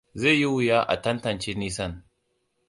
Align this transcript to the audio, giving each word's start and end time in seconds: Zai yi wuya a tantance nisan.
Zai 0.21 0.35
yi 0.39 0.45
wuya 0.51 0.79
a 0.87 0.95
tantance 1.03 1.51
nisan. 1.55 1.93